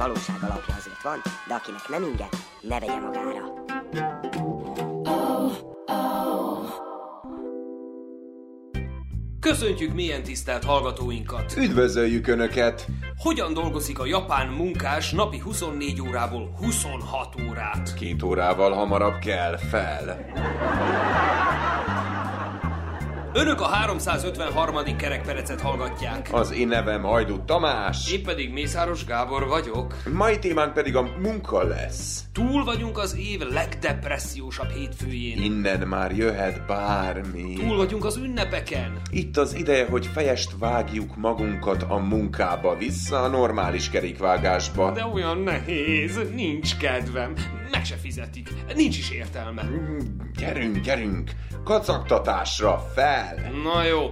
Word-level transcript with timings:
valóság 0.00 0.36
alapja 0.42 0.74
azért 0.78 1.02
van, 1.02 1.22
de 1.48 1.54
akinek 1.54 1.88
nem 1.88 2.02
inge, 2.02 2.28
ne 2.60 2.78
vegye 2.78 3.00
magára. 3.00 3.58
Köszöntjük 9.40 9.94
milyen 9.94 10.22
tisztelt 10.22 10.64
hallgatóinkat! 10.64 11.54
Üdvözöljük 11.56 12.26
Önöket! 12.26 12.86
Hogyan 13.16 13.52
dolgozik 13.52 13.98
a 13.98 14.06
japán 14.06 14.48
munkás 14.48 15.10
napi 15.10 15.38
24 15.38 16.00
órából 16.00 16.54
26 16.58 17.34
órát? 17.48 17.94
Két 17.94 18.22
órával 18.22 18.72
hamarabb 18.72 19.18
kell 19.18 19.56
fel. 19.56 20.24
Önök 23.32 23.60
a 23.60 23.66
353. 23.66 24.96
kerekperecet 24.96 25.60
hallgatják. 25.60 26.28
Az 26.32 26.52
én 26.52 26.68
nevem 26.68 27.02
Hajdú 27.02 27.44
Tamás. 27.44 28.12
Én 28.12 28.22
pedig 28.22 28.52
Mészáros 28.52 29.04
Gábor 29.04 29.46
vagyok. 29.46 29.94
Mai 30.12 30.38
témánk 30.38 30.72
pedig 30.72 30.96
a 30.96 31.08
munka 31.22 31.62
lesz. 31.62 32.24
Túl 32.32 32.64
vagyunk 32.64 32.98
az 32.98 33.16
év 33.16 33.40
legdepressziósabb 33.40 34.70
hétfőjén. 34.70 35.42
Innen 35.42 35.88
már 35.88 36.16
jöhet 36.16 36.66
bármi. 36.66 37.54
Túl 37.54 37.76
vagyunk 37.76 38.04
az 38.04 38.16
ünnepeken. 38.16 39.00
Itt 39.10 39.36
az 39.36 39.54
ideje, 39.54 39.86
hogy 39.86 40.06
fejest 40.06 40.50
vágjuk 40.58 41.16
magunkat 41.16 41.82
a 41.82 41.96
munkába, 41.96 42.76
vissza 42.76 43.22
a 43.22 43.28
normális 43.28 43.90
kerékvágásba. 43.90 44.92
De 44.92 45.04
olyan 45.04 45.38
nehéz, 45.38 46.20
nincs 46.34 46.76
kedvem. 46.76 47.34
Meg 47.70 47.84
se 47.84 47.96
fizetik. 47.96 48.48
Nincs 48.74 48.98
is 48.98 49.10
értelme. 49.10 49.62
Gyerünk, 50.38 50.76
gyerünk! 50.78 51.30
Kacagtatásra 51.64 52.78
fel! 52.94 53.50
Na 53.64 53.84
jó. 53.84 54.08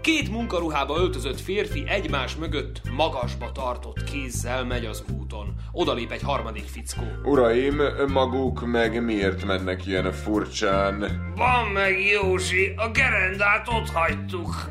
Két 0.00 0.30
munkaruhába 0.30 0.98
öltözött 0.98 1.40
férfi 1.40 1.84
egymás 1.88 2.36
mögött 2.36 2.80
magasba 2.96 3.52
tartott 3.52 4.04
kézzel 4.04 4.64
megy 4.64 4.84
az 4.84 5.04
úton. 5.18 5.54
Odalép 5.72 6.10
egy 6.10 6.22
harmadik 6.22 6.64
fickó. 6.64 7.02
Uraim, 7.22 7.82
maguk 8.12 8.66
meg 8.66 9.04
miért 9.04 9.44
mennek 9.44 9.86
ilyen 9.86 10.12
furcsán? 10.12 10.98
Van 11.36 11.66
meg 11.72 12.00
Józsi, 12.00 12.72
a 12.76 12.90
gerendát 12.90 13.68
ott 13.68 13.90
hagytuk. 13.90 14.68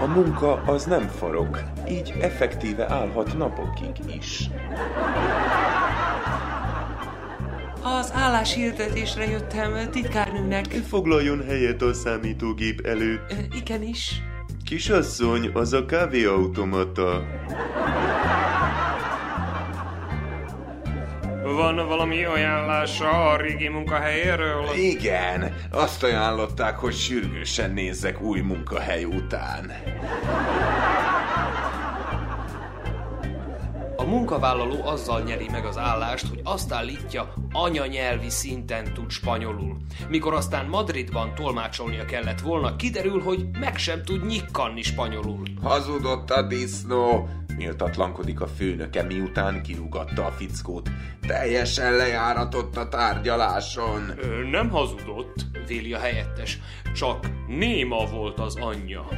A 0.00 0.06
munka 0.06 0.62
az 0.66 0.84
nem 0.84 1.08
forog, 1.08 1.62
így 1.88 2.14
effektíve 2.20 2.90
állhat 2.90 3.36
napokig 3.38 4.14
is. 4.18 4.48
Az 7.84 8.12
álláshirdetésre 8.14 9.30
jöttem 9.30 9.90
titkárnőnek. 9.90 10.66
Foglaljon 10.66 11.44
helyet 11.46 11.82
a 11.82 11.92
számítógép 11.92 12.86
előtt. 12.86 13.30
Ö, 13.32 13.56
Igenis. 13.56 14.22
Kisasszony, 14.64 15.50
az 15.54 15.72
a 15.72 15.84
kávéautomata. 15.84 17.24
Van 21.42 21.76
valami 21.76 22.24
ajánlása 22.24 23.30
a 23.30 23.36
régi 23.36 23.68
munkahelyéről? 23.68 24.64
Igen, 24.76 25.54
azt 25.70 26.02
ajánlották, 26.02 26.76
hogy 26.78 26.94
sürgősen 26.94 27.70
nézzek 27.70 28.20
új 28.20 28.40
munkahely 28.40 29.04
után. 29.04 29.72
Munkavállaló 34.12 34.86
azzal 34.86 35.22
nyeri 35.22 35.48
meg 35.50 35.64
az 35.64 35.78
állást, 35.78 36.28
hogy 36.28 36.40
azt 36.44 36.72
állítja, 36.72 37.32
anyanyelvi 37.52 38.30
szinten 38.30 38.94
tud 38.94 39.10
spanyolul. 39.10 39.76
Mikor 40.08 40.34
aztán 40.34 40.66
Madridban 40.66 41.34
tolmácsolnia 41.34 42.04
kellett 42.04 42.40
volna, 42.40 42.76
kiderül, 42.76 43.22
hogy 43.22 43.46
meg 43.60 43.76
sem 43.76 44.02
tud 44.02 44.26
nyikkanni 44.26 44.82
spanyolul. 44.82 45.42
Hazudott 45.62 46.30
a 46.30 46.42
disznó! 46.42 47.28
Méltatlankodik 47.56 48.40
a 48.40 48.46
főnöke, 48.46 49.02
miután 49.02 49.62
kirúgatta 49.62 50.24
a 50.24 50.30
fickót. 50.30 50.90
Teljesen 51.26 51.92
lejáratott 51.92 52.76
a 52.76 52.88
tárgyaláson. 52.88 54.12
Ö, 54.16 54.48
nem 54.50 54.70
hazudott, 54.70 55.34
véli 55.66 55.92
a 55.92 55.98
helyettes, 55.98 56.58
csak 56.94 57.26
néma 57.46 58.06
volt 58.06 58.40
az 58.40 58.56
anyja. 58.56 59.08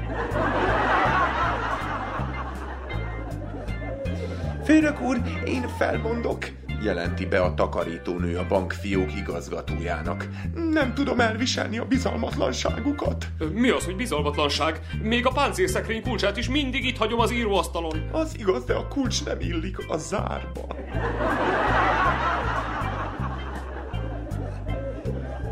Főnök 4.64 5.00
úr, 5.00 5.22
én 5.47 5.69
felmondok, 5.69 6.44
jelenti 6.82 7.26
be 7.26 7.41
a 7.41 7.54
takarítónő 7.54 8.38
a 8.38 8.47
bankfiók 8.47 9.14
igazgatójának. 9.16 10.28
Nem 10.70 10.94
tudom 10.94 11.20
elviselni 11.20 11.78
a 11.78 11.84
bizalmatlanságukat. 11.84 13.26
Mi 13.53 13.69
az, 13.69 13.84
hogy 13.84 13.97
bizalmatlanság? 13.97 14.80
Még 15.03 15.26
a 15.26 15.30
páncélszekrény 15.30 16.03
kulcsát 16.03 16.36
is 16.36 16.48
mindig 16.48 16.84
itt 16.84 16.97
hagyom 16.97 17.19
az 17.19 17.32
íróasztalon. 17.32 18.08
Az 18.12 18.38
igaz, 18.38 18.64
de 18.64 18.74
a 18.74 18.88
kulcs 18.88 19.24
nem 19.24 19.41
illik 19.41 19.78
a 19.88 19.97
zárba. 19.97 20.66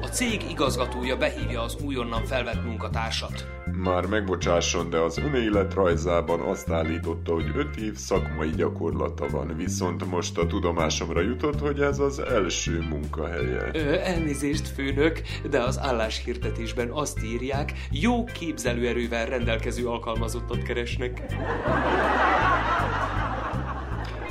A 0.02 0.06
cég 0.06 0.50
igazgatója 0.50 1.16
behívja 1.16 1.62
az 1.62 1.76
újonnan 1.84 2.24
felvett 2.24 2.64
munkatársat. 2.64 3.61
Már 3.76 4.06
megbocsásson, 4.06 4.90
de 4.90 4.98
az 4.98 5.18
önéletrajzában 5.18 6.40
azt 6.40 6.70
állította, 6.70 7.32
hogy 7.32 7.52
öt 7.56 7.76
év 7.76 7.94
szakmai 7.94 8.50
gyakorlata 8.50 9.28
van, 9.30 9.56
viszont 9.56 10.10
most 10.10 10.38
a 10.38 10.46
tudomásomra 10.46 11.20
jutott, 11.20 11.60
hogy 11.60 11.80
ez 11.80 11.98
az 11.98 12.18
első 12.18 12.86
munkahelye. 12.90 13.70
Ö, 13.72 13.92
elnézést, 13.92 14.68
főnök, 14.68 15.22
de 15.50 15.60
az 15.62 15.78
álláshirdetésben 15.78 16.90
azt 16.90 17.24
írják, 17.24 17.72
jó 17.90 18.24
képzelőerővel 18.24 19.26
rendelkező 19.26 19.86
alkalmazottat 19.86 20.62
keresnek. 20.62 21.22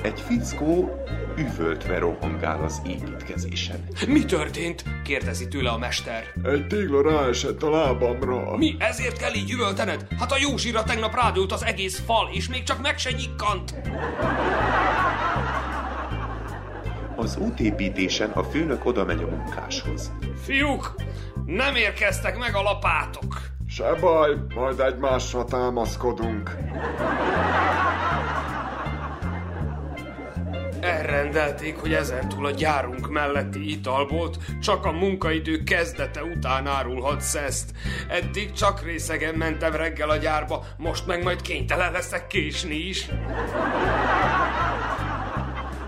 Egy 0.02 0.22
fickó 0.22 1.04
üvöltve 1.38 2.00
rohangál 2.00 2.64
az 2.64 2.82
építkezésen. 2.88 3.88
Mi 4.08 4.26
történt? 4.26 4.84
kérdezi 5.04 5.48
tőle 5.48 5.70
a 5.70 5.78
mester. 5.78 6.24
Egy 6.44 6.68
tégla 6.68 7.02
ráesett 7.02 7.64
a 7.64 7.70
lábamra. 7.70 8.58
Mi 8.58 8.76
ezért 8.80 9.18
kell 9.18 9.34
így 9.34 9.52
üvöltened? 9.52 10.08
Hát 10.20 10.32
a 10.32 10.38
Józsira 10.40 10.84
tegnap 10.84 11.16
rádült 11.16 11.52
az 11.52 11.64
egész 11.64 12.00
fal, 12.06 12.30
és 12.34 12.50
még 12.50 12.64
csak 12.64 12.82
meg 12.82 12.98
se 12.98 13.12
nyikkant. 13.12 13.76
Az 17.16 17.38
útépítésen 17.38 18.30
a 18.30 18.44
főnök 18.44 18.86
oda 18.86 19.06
megy 19.06 19.22
a 19.22 19.36
munkáshoz. 19.36 20.12
Fiúk, 20.44 20.96
nem 21.46 21.76
érkeztek 21.76 22.38
meg 22.38 22.56
a 22.56 22.62
lapátok. 22.62 23.42
Se 23.68 23.94
baj, 24.00 24.36
majd 24.56 24.80
egymásra 24.80 25.44
támaszkodunk. 25.44 26.58
Elrendelték, 30.82 31.76
hogy 31.76 31.94
ezentúl 31.94 32.46
a 32.46 32.52
gyárunk 32.52 33.10
melletti 33.10 33.72
italbolt 33.72 34.38
csak 34.62 34.86
a 34.86 34.92
munkaidő 34.92 35.64
kezdete 35.64 36.24
után 36.24 36.68
árulhat 36.68 37.22
szeszt. 37.22 37.72
Eddig 38.08 38.52
csak 38.52 38.84
részegen 38.84 39.36
mentem 39.36 39.76
reggel 39.76 40.10
a 40.10 40.18
gyárba, 40.18 40.66
most 40.78 41.08
meg 41.08 41.24
majd 41.24 41.42
kénytelen 41.42 41.92
leszek 41.92 42.28
késni 42.28 42.76
is. 42.76 43.10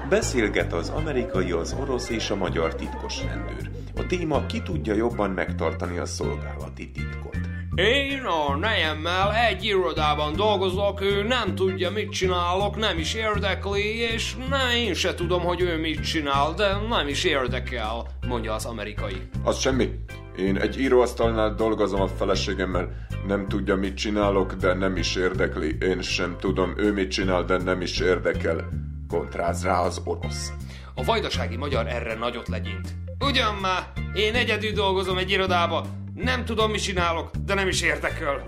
Beszélget 0.09 0.73
az 0.73 0.89
amerikai, 0.89 1.51
az 1.51 1.75
orosz 1.79 2.09
és 2.09 2.29
a 2.29 2.35
magyar 2.35 2.75
titkos 2.75 3.23
rendőr. 3.23 3.69
A 3.95 4.05
téma 4.05 4.45
ki 4.45 4.61
tudja 4.61 4.93
jobban 4.93 5.29
megtartani 5.29 5.97
a 5.97 6.05
szolgálati 6.05 6.91
titkot. 6.91 7.52
Én 7.75 8.23
a 8.23 8.55
nejemmel 8.55 9.33
egy 9.33 9.63
irodában 9.63 10.35
dolgozok, 10.35 11.01
ő 11.01 11.23
nem 11.23 11.55
tudja, 11.55 11.91
mit 11.91 12.11
csinálok, 12.11 12.75
nem 12.75 12.97
is 12.97 13.13
érdekli, 13.13 13.97
és 13.97 14.35
ne, 14.49 14.77
én 14.77 14.93
se 14.93 15.13
tudom, 15.13 15.41
hogy 15.41 15.61
ő 15.61 15.79
mit 15.79 15.99
csinál, 15.99 16.53
de 16.53 16.77
nem 16.89 17.07
is 17.07 17.23
érdekel, 17.23 18.05
mondja 18.27 18.53
az 18.53 18.65
amerikai. 18.65 19.21
Az 19.43 19.59
semmi. 19.59 19.89
Én 20.37 20.57
egy 20.57 20.79
íróasztalnál 20.79 21.55
dolgozom 21.55 22.01
a 22.01 22.07
feleségemmel. 22.07 22.89
Nem 23.27 23.47
tudja, 23.47 23.75
mit 23.75 23.95
csinálok, 23.95 24.53
de 24.53 24.73
nem 24.73 24.95
is 24.95 25.15
érdekli. 25.15 25.77
Én 25.81 26.01
sem 26.01 26.35
tudom, 26.39 26.73
ő 26.77 26.91
mit 26.91 27.11
csinál, 27.11 27.43
de 27.43 27.57
nem 27.57 27.81
is 27.81 27.99
érdekel. 27.99 28.69
Kontráz 29.07 29.63
rá 29.63 29.81
az 29.81 30.01
orosz. 30.03 30.51
A 30.95 31.03
vajdasági 31.03 31.55
magyar 31.55 31.87
erre 31.87 32.15
nagyot 32.15 32.47
legyint. 32.47 32.93
Ugyan 33.19 33.55
már, 33.55 33.83
én 34.13 34.33
egyedül 34.33 34.71
dolgozom 34.71 35.17
egy 35.17 35.31
irodába, 35.31 35.85
nem 36.13 36.45
tudom, 36.45 36.71
mit 36.71 36.81
csinálok, 36.81 37.31
de 37.45 37.53
nem 37.53 37.67
is 37.67 37.81
érdekel. 37.81 38.43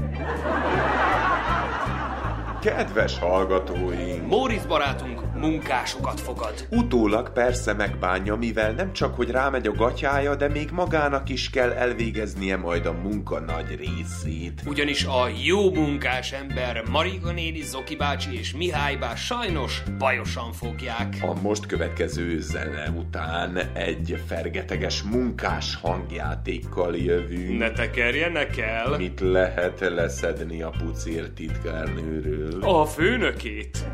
Kedves 2.62 3.20
hallgatóink! 3.20 4.28
Móricz 4.28 4.66
barátunk 4.66 5.25
munkásokat 5.46 6.20
fogad. 6.20 6.68
Utólag 6.70 7.32
persze 7.32 7.74
megbánja, 7.74 8.36
mivel 8.36 8.72
nem 8.72 8.94
csak, 8.94 9.16
hogy 9.16 9.30
rámegy 9.30 9.68
a 9.68 9.72
gatyája, 9.72 10.36
de 10.36 10.48
még 10.48 10.70
magának 10.72 11.30
is 11.30 11.50
kell 11.50 11.72
elvégeznie 11.72 12.58
majd 12.58 12.86
a 12.86 12.92
munka 12.92 13.40
nagy 13.40 13.76
részét. 13.76 14.62
Ugyanis 14.66 15.04
a 15.04 15.30
jó 15.44 15.74
munkás 15.74 16.32
ember 16.32 16.84
Mariga 16.92 17.32
néni, 17.32 17.62
Zoki 17.62 17.96
bácsi 17.96 18.38
és 18.38 18.56
Mihály 18.56 18.96
bá 18.96 19.16
sajnos 19.16 19.84
bajosan 19.98 20.52
fogják. 20.52 21.18
A 21.22 21.42
most 21.42 21.66
következő 21.66 22.40
zene 22.40 22.90
után 22.90 23.58
egy 23.74 24.24
fergeteges 24.28 25.04
munkás 25.04 25.76
hangjátékkal 25.76 26.96
jövünk. 26.96 27.58
Ne 27.58 27.72
tekerjenek 27.72 28.58
el! 28.58 28.98
Mit 28.98 29.20
lehet 29.20 29.80
leszedni 29.80 30.62
a 30.62 30.74
pucér 30.84 31.30
titkárnőről? 31.30 32.64
A 32.64 32.86
főnökét! 32.86 33.86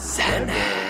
Zene! 0.00 0.88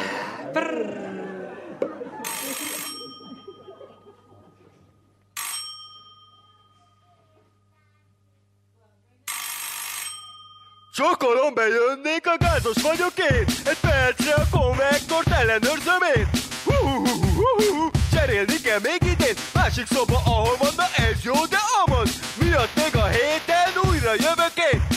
Sokolom 10.93 11.55
bejönnék, 11.55 12.27
a 12.27 12.37
gázos 12.39 12.83
vagyok 12.83 13.13
én. 13.17 13.45
Egy 13.65 13.79
percre 13.81 14.35
a 14.35 14.47
konvektort 14.51 15.29
ellenőrzöm 15.29 16.03
én. 16.15 16.29
Hú, 16.65 16.75
hú, 16.75 17.05
hú, 17.07 17.21
hú, 17.35 17.75
hú. 17.75 17.91
Cserélni 18.13 18.61
kell 18.61 18.79
még 18.83 19.03
idén. 19.03 19.35
Másik 19.55 19.87
szoba, 19.87 20.21
ahol 20.25 20.57
van, 20.59 20.73
na 20.77 20.87
ez 20.97 21.23
jó, 21.23 21.47
de 21.47 21.59
amaz. 21.85 22.11
Miatt 22.41 22.75
még 22.75 22.97
a 22.97 23.07
héten 23.07 23.91
újra 23.91 24.13
jövök 24.13 24.57
én 24.73 24.90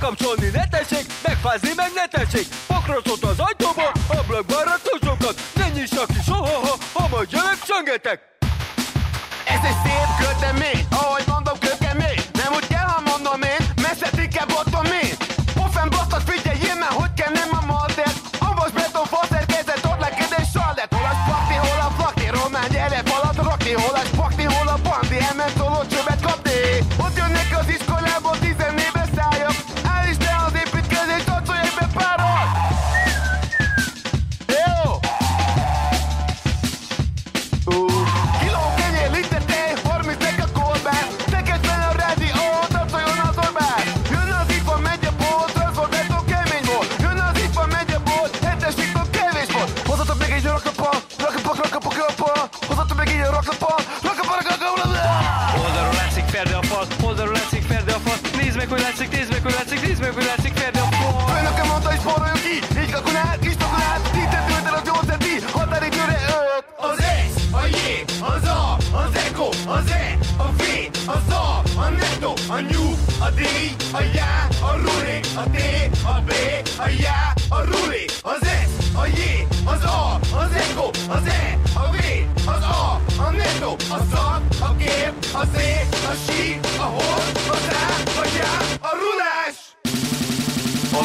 Bekapcsolni 0.00 0.50
ne 0.52 0.68
tessék, 0.68 1.06
megfázni 1.22 1.70
meg 1.76 1.90
ne 1.94 2.06
tessék. 2.06 2.46
Pakrocot 2.66 3.22
az 3.22 3.38
ajtóba, 3.38 3.92
ablakban 4.08 4.64
ratósokat 4.64 5.40
Ne 5.54 5.68
nyissak 5.68 6.06
ki 6.06 6.20
soha, 6.26 6.66
ha, 6.66 6.76
ha 6.92 7.08
majd 7.08 7.30
jövök, 7.30 7.58
csöngetek. 7.66 8.20
Ez 9.44 9.60
egy 9.64 9.76
szép 9.84 10.28
kötemény, 10.28 10.87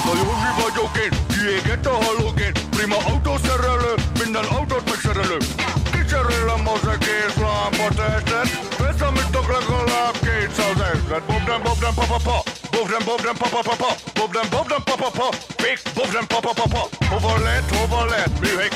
A 0.06 0.16
Józsi 0.16 0.52
vagyok 0.62 0.98
én, 0.98 1.14
kiégett 1.28 1.86
a 1.86 1.96
halógén 2.04 2.52
Prima 2.70 2.98
autószerelő, 2.98 3.94
minden 4.20 4.44
autót 4.44 4.90
megszerelő. 4.90 5.38
Kicserélem 5.92 6.68
az 6.68 6.88
egész 6.88 7.36
lámpatestet 7.36 8.64
tudok 9.44 9.60
legalább 9.60 10.16
200 10.20 10.80
ezret. 10.94 11.24
Bobden, 11.24 11.62
bobden, 11.64 11.94
pa, 11.96 12.06
pa, 12.06 12.18
pa. 12.24 12.44
Bobden, 12.72 13.02
bobden, 13.06 13.36
pa, 13.38 13.48
pa, 13.50 13.62
pa, 13.62 13.76
pa. 13.76 13.90
Bobden, 14.14 14.46
bobden, 14.50 14.82
pa, 14.84 14.96
pa, 14.96 15.10
pa. 15.18 15.28
Még 15.64 15.78
bobden, 15.96 16.28
pa, 16.28 16.40
pa, 16.40 16.54
pa, 16.54 16.66
pa. 16.74 16.84
Hova 17.10 17.38
lett, 17.44 17.76
hova 17.76 18.06
lett? 18.06 18.40
Műhely 18.40 18.70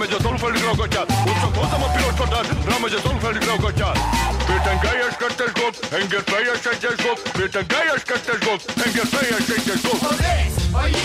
Rámegy 0.00 0.16
az 0.18 0.24
alulfeldig 0.24 0.62
ragatyát 0.62 1.12
Hogy 1.12 1.40
csak 1.40 1.56
hozzam 1.56 1.82
a 1.82 1.90
piros 1.94 2.18
ladát 2.18 2.46
Rámegy 2.68 2.92
az 2.92 3.04
alulfeldig 3.04 3.42
ragatyát 3.42 3.98
Péten 4.46 4.78
gályes 4.82 5.16
kettes 5.20 5.52
gomb 5.58 5.74
Henger 5.94 6.22
fejes 6.30 6.64
egyes 6.72 6.96
gomb 7.04 7.20
Péten 7.38 7.64
gályes 7.72 8.02
kettes 8.10 8.38
gomb 8.46 8.60
Henger 8.82 9.06
fejes 9.14 9.48
egyes 9.56 9.80
gomb 9.86 10.02
Az 10.12 10.20
S, 10.50 10.54
a 10.82 10.84
J, 10.86 10.96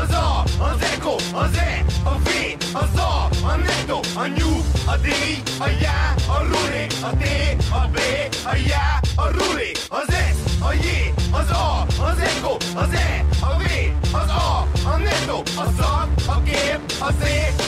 az 0.00 0.12
A, 0.28 0.42
az 0.70 0.80
Eko, 0.94 1.14
az 1.42 1.56
E, 1.56 1.84
a 2.12 2.14
V, 2.26 2.28
az 2.82 2.98
A, 3.12 3.12
a 3.50 3.54
Netto, 3.66 3.98
a 4.22 4.26
New, 4.36 4.54
a 4.92 4.96
D, 5.04 5.08
a 5.58 5.68
Já, 5.82 6.00
a 6.36 6.38
Ruli, 6.50 6.84
a 7.08 7.10
T, 7.22 7.24
a 7.80 7.82
B, 7.94 7.98
a 8.52 8.54
Já, 8.70 8.86
a 9.24 9.26
Ruli, 9.36 9.70
az 9.88 10.08
S, 10.34 10.55
a 10.66 10.72
J, 10.72 11.12
az 11.32 11.50
A, 11.50 11.86
az 12.02 12.18
Eko, 12.18 12.56
az 12.74 12.92
E, 12.92 13.24
a 13.40 13.56
V, 13.58 13.64
az 14.14 14.28
A, 14.28 14.66
a 14.88 14.96
Netto, 14.96 15.38
a 15.38 15.64
Szak, 15.78 16.08
a 16.26 16.42
Kép, 16.42 16.80
a 17.00 17.10
Z, 17.10 17.22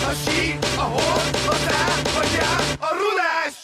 a 0.09 0.13
Sí, 0.25 0.59
a 0.77 0.81
Hol, 0.81 1.21
az 1.49 1.67
Á, 1.67 1.87
a 2.21 2.23
Já, 2.35 2.51
a 2.81 2.89
Rulás! 3.01 3.57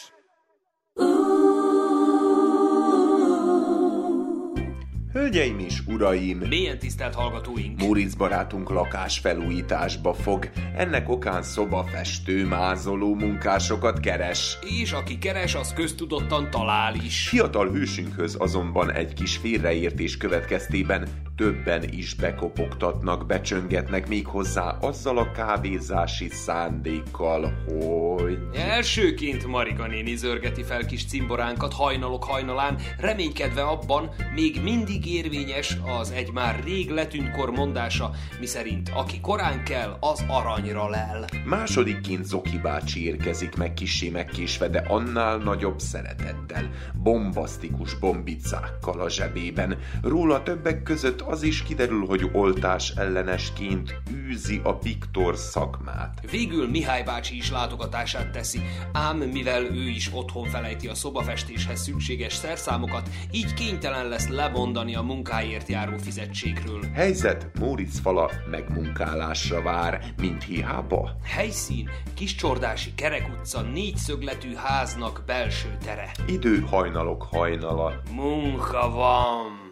Hölgyeim 5.25 5.59
és 5.59 5.79
uraim, 5.87 6.37
Mélyen 6.37 6.79
tisztelt 6.79 7.15
hallgatóink! 7.15 7.81
Móricz 7.81 8.15
barátunk 8.15 8.69
lakás 8.69 9.19
felújításba 9.19 10.13
fog, 10.13 10.49
ennek 10.75 11.09
okán 11.09 11.43
szobafestő, 11.43 12.45
mázoló 12.45 13.15
munkásokat 13.15 13.99
keres. 13.99 14.57
És 14.81 14.91
aki 14.91 15.17
keres, 15.17 15.55
az 15.55 15.73
köztudottan 15.73 16.49
talál 16.49 16.95
is. 16.95 17.27
Fiatal 17.27 17.71
hősünkhöz 17.71 18.35
azonban 18.39 18.91
egy 18.91 19.13
kis 19.13 19.37
félreértés 19.37 20.17
következtében 20.17 21.07
többen 21.35 21.83
is 21.91 22.13
bekopogtatnak, 22.13 23.25
becsöngetnek 23.25 24.07
még 24.07 24.27
hozzá 24.27 24.77
azzal 24.81 25.17
a 25.17 25.31
kávézási 25.31 26.29
szándékkal, 26.29 27.53
hogy... 27.65 28.37
Elsőként 28.53 29.47
Marika 29.47 29.87
néni 29.87 30.15
zörgeti 30.15 30.63
fel 30.63 30.85
kis 30.85 31.05
cimboránkat 31.05 31.73
hajnalok 31.73 32.23
hajnalán, 32.23 32.77
reménykedve 32.99 33.61
abban 33.61 34.09
még 34.33 34.61
mindig 34.63 35.05
érvényes 35.05 35.77
az 35.99 36.11
egy 36.11 36.31
már 36.31 36.63
rég 36.63 36.89
letűnt 36.89 37.31
kor 37.31 37.51
mondása, 37.51 38.11
miszerint 38.39 38.91
aki 38.93 39.19
korán 39.21 39.63
kell, 39.63 39.97
az 39.99 40.25
aranyra 40.27 40.89
lel. 40.89 41.25
Másodikként 41.45 42.25
Zoki 42.25 42.57
bácsi 42.57 43.05
érkezik 43.05 43.55
meg 43.55 43.73
kissé 43.73 44.09
megkésve, 44.09 44.67
de 44.67 44.83
annál 44.87 45.37
nagyobb 45.37 45.79
szeretettel, 45.79 46.69
bombasztikus 46.93 47.99
bombicákkal 47.99 48.99
a 48.99 49.09
zsebében. 49.09 49.77
Róla 50.01 50.43
többek 50.43 50.83
között 50.83 51.23
az 51.27 51.43
is 51.43 51.63
kiderül, 51.63 52.05
hogy 52.05 52.29
oltás 52.33 52.89
ellenesként 52.89 54.01
űzi 54.11 54.61
a 54.63 54.79
Viktor 54.79 55.35
szakmát. 55.37 56.19
Végül 56.31 56.69
Mihály 56.69 57.03
bácsi 57.03 57.35
is 57.35 57.51
látogatását 57.51 58.31
teszi, 58.31 58.59
ám 58.91 59.17
mivel 59.17 59.63
ő 59.63 59.89
is 59.89 60.09
otthon 60.13 60.49
felejti 60.49 60.87
a 60.87 60.95
szobafestéshez 60.95 61.81
szükséges 61.81 62.33
szerszámokat, 62.33 63.09
így 63.31 63.53
kénytelen 63.53 64.07
lesz 64.07 64.27
lemondani 64.27 64.95
a 64.95 65.01
munkáért 65.01 65.67
járó 65.67 65.97
fizetségről. 65.97 66.79
Helyzet, 66.93 67.51
Móricz 67.59 67.99
fala 67.99 68.31
megmunkálásra 68.51 69.61
vár, 69.61 70.03
mint 70.21 70.43
hiába. 70.43 71.15
Helyszín, 71.23 71.89
Kiscsordási 72.13 72.93
Kerek 72.95 73.29
utca 73.39 73.61
négyszögletű 73.61 74.53
háznak 74.53 75.23
belső 75.25 75.77
tere. 75.85 76.11
Idő 76.27 76.59
hajnalok 76.59 77.23
hajnala. 77.23 78.01
Munka 78.11 78.89
van. 78.89 79.64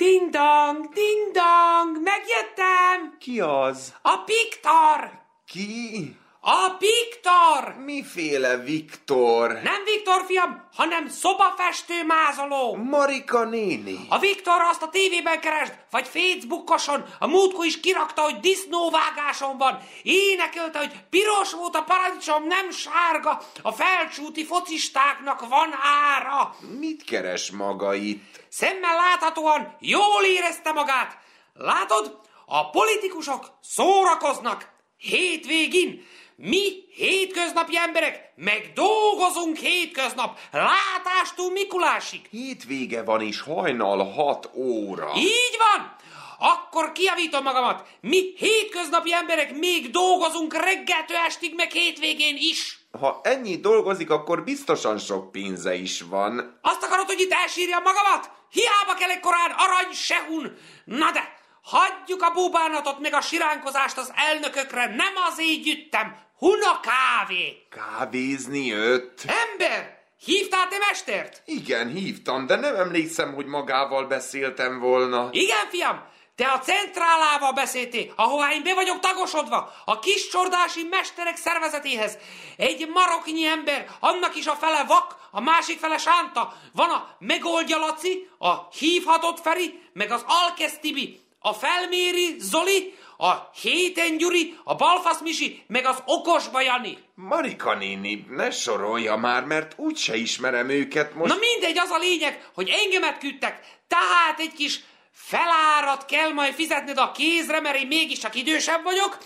Ding-dong, 0.00 0.88
ding-dong, 0.94 2.02
megjöttem! 2.02 3.16
Ki 3.18 3.40
az? 3.40 3.94
A 4.02 4.16
Piktor! 4.24 5.10
Ki? 5.46 6.16
A 6.42 6.70
Piktor! 6.78 7.74
Miféle 7.84 8.56
Viktor? 8.56 9.52
Nem 9.52 9.84
Viktor 9.84 10.24
fiam, 10.26 10.68
hanem 10.74 11.08
szobafestő 11.08 12.04
mázoló! 12.04 12.74
Marika 12.74 13.44
néni. 13.44 14.06
A 14.08 14.18
Viktor 14.18 14.60
azt 14.60 14.82
a 14.82 14.88
tévében 14.88 15.40
keresd, 15.40 15.74
vagy 15.90 16.06
Facebookoson, 16.06 17.04
a 17.18 17.26
múltkor 17.26 17.64
is 17.64 17.80
kirakta, 17.80 18.22
hogy 18.22 18.40
disznóvágáson 18.40 19.58
van. 19.58 19.78
Énekelte, 20.02 20.78
hogy 20.78 20.92
piros 21.10 21.52
volt 21.52 21.74
a 21.74 21.82
paradicsom, 21.82 22.46
nem 22.46 22.70
sárga, 22.70 23.42
a 23.62 23.72
felcsúti 23.72 24.44
focistáknak 24.44 25.48
van 25.48 25.74
ára. 25.82 26.56
Mit 26.78 27.04
keres 27.04 27.50
maga 27.50 27.94
itt? 27.94 28.44
Szemmel 28.48 28.96
láthatóan 28.96 29.76
jól 29.80 30.24
érezte 30.24 30.72
magát. 30.72 31.18
Látod, 31.54 32.18
a 32.46 32.70
politikusok 32.70 33.46
szórakoznak. 33.60 34.68
Hétvégin 34.96 36.06
mi 36.42 36.84
hétköznapi 36.94 37.76
emberek 37.76 38.32
meg 38.36 38.70
dolgozunk 38.74 39.56
hétköznap, 39.56 40.38
látástól 40.50 41.50
Mikulásig. 41.52 42.20
Hétvége 42.30 43.02
van 43.02 43.20
és 43.20 43.40
hajnal 43.40 44.04
hat 44.04 44.50
óra. 44.54 45.12
Így 45.16 45.56
van! 45.58 45.96
Akkor 46.38 46.92
kiavítom 46.92 47.42
magamat. 47.42 47.88
Mi 48.00 48.32
hétköznapi 48.36 49.12
emberek 49.12 49.56
még 49.58 49.90
dolgozunk 49.90 50.54
reggeltől 50.54 51.16
estig, 51.16 51.54
meg 51.54 51.70
hétvégén 51.70 52.36
is. 52.36 52.80
Ha 53.00 53.20
ennyi 53.22 53.56
dolgozik, 53.56 54.10
akkor 54.10 54.44
biztosan 54.44 54.98
sok 54.98 55.30
pénze 55.30 55.74
is 55.74 56.00
van. 56.00 56.58
Azt 56.62 56.82
akarod, 56.82 57.06
hogy 57.06 57.20
itt 57.20 57.32
elsírjam 57.32 57.82
magamat? 57.82 58.30
Hiába 58.50 58.94
kell 58.98 59.20
korán 59.20 59.50
arany 59.56 59.92
sehun. 59.92 60.56
Na 60.84 61.10
de, 61.10 61.39
hagyjuk 61.62 62.22
a 62.22 62.30
búbánatot 62.30 62.98
meg 62.98 63.14
a 63.14 63.20
siránkozást 63.20 63.96
az 63.96 64.12
elnökökre, 64.14 64.86
nem 64.86 65.14
azért 65.28 65.66
jöttem. 65.66 66.16
Huna 66.38 66.80
kávé. 66.80 67.66
Kávézni 67.70 68.66
jött? 68.66 69.24
Ember, 69.50 69.98
hívtál 70.24 70.68
te 70.68 70.76
mestert? 70.88 71.42
Igen, 71.44 71.88
hívtam, 71.88 72.46
de 72.46 72.56
nem 72.56 72.74
emlékszem, 72.74 73.34
hogy 73.34 73.46
magával 73.46 74.06
beszéltem 74.06 74.78
volna. 74.78 75.28
Igen, 75.32 75.68
fiam, 75.68 76.02
te 76.40 76.46
a 76.46 76.58
centrálával 76.58 77.52
beszéltél, 77.52 78.12
ahová 78.16 78.52
én 78.52 78.62
be 78.62 78.74
vagyok 78.74 79.00
tagosodva, 79.00 79.72
a 79.84 79.98
kis 79.98 80.28
csordási 80.28 80.86
mesterek 80.90 81.36
szervezetéhez. 81.36 82.18
Egy 82.56 82.88
maroknyi 82.88 83.46
ember, 83.46 83.86
annak 84.00 84.36
is 84.36 84.46
a 84.46 84.54
fele 84.54 84.84
vak, 84.84 85.16
a 85.30 85.40
másik 85.40 85.78
fele 85.78 85.98
sánta. 85.98 86.54
Van 86.72 86.90
a 86.90 87.16
megoldja 87.18 87.78
Laci, 87.78 88.28
a 88.38 88.54
hívhatott 88.78 89.40
Feri, 89.40 89.82
meg 89.92 90.10
az 90.10 90.24
Alkesz 90.26 90.78
Tibi, 90.78 91.20
a 91.40 91.52
felméri 91.52 92.36
Zoli, 92.38 92.94
a 93.16 93.32
héten 93.60 94.16
Gyuri, 94.16 94.56
a 94.64 94.74
balfasz 94.74 95.20
Misi, 95.20 95.62
meg 95.66 95.86
az 95.86 96.02
okosba 96.04 96.60
Jani. 96.60 96.98
Marika 97.14 97.74
néni, 97.74 98.26
ne 98.28 98.50
sorolja 98.50 99.16
már, 99.16 99.44
mert 99.44 99.72
úgyse 99.76 100.16
ismerem 100.16 100.68
őket 100.68 101.14
most. 101.14 101.32
Na 101.32 101.38
mindegy, 101.40 101.78
az 101.78 101.90
a 101.90 101.98
lényeg, 101.98 102.50
hogy 102.54 102.68
engemet 102.68 103.18
küldtek, 103.18 103.60
tehát 103.88 104.40
egy 104.40 104.52
kis 104.52 104.80
felárat 105.12 106.04
kell 106.04 106.32
majd 106.32 106.54
fizetned 106.54 106.98
a 106.98 107.12
kézre, 107.12 107.60
mert 107.60 107.76
én 107.76 107.86
mégiscsak 107.86 108.34
idősebb 108.34 108.82
vagyok. 108.82 109.18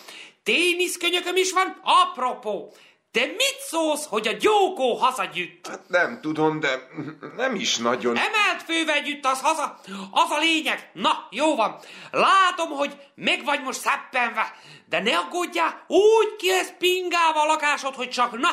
Téniszkönyököm 0.43 1.37
is 1.37 1.53
van, 1.53 1.81
apropó. 1.83 2.75
Te 3.15 3.27
mit 3.27 3.59
szólsz, 3.61 4.07
hogy 4.07 4.29
a 4.29 4.33
gyókó 4.33 4.95
hazagyütt? 4.95 5.67
Hát 5.67 5.89
nem 5.89 6.21
tudom, 6.21 6.61
de 6.61 6.89
nem 7.37 7.55
is 7.55 7.77
nagyon. 7.77 8.17
Emelt 8.17 8.63
fővel 8.67 9.03
gyütt 9.03 9.25
az 9.25 9.41
haza. 9.41 9.81
Az 10.11 10.31
a 10.31 10.39
lényeg. 10.39 10.91
Na, 10.93 11.29
jó 11.31 11.57
van. 11.57 11.79
Látom, 12.11 12.69
hogy 12.69 12.97
meg 13.15 13.45
vagy 13.45 13.63
most 13.63 13.81
szeppenve. 13.81 14.55
De 14.89 15.01
ne 15.01 15.17
aggódjál, 15.17 15.85
úgy 15.87 16.37
ki 16.37 16.51
lesz 16.51 16.73
pingálva 16.79 17.43
a 17.43 17.47
lakásod, 17.47 17.95
hogy 17.95 18.11
csak 18.11 18.39
na. 18.39 18.51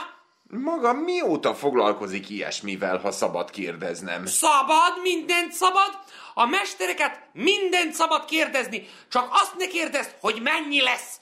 Maga 0.52 0.94
mióta 0.94 1.56
foglalkozik 1.56 2.30
ilyesmivel, 2.30 2.98
ha 2.98 3.12
szabad 3.12 3.50
kérdeznem? 3.50 4.26
Szabad, 4.26 5.02
mindent 5.02 5.52
szabad. 5.52 6.00
A 6.34 6.46
mestereket 6.46 7.30
mindent 7.34 7.94
szabad 7.94 8.26
kérdezni. 8.26 8.88
Csak 9.12 9.30
azt 9.32 9.56
ne 9.58 9.68
kérdezd, 9.68 10.16
hogy 10.20 10.42
mennyi 10.42 10.82
lesz. 10.82 11.20